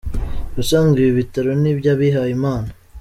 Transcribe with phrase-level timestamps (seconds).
[0.51, 2.69] Ubusanzwe ibi bitaro ni iby’abihaye Imana.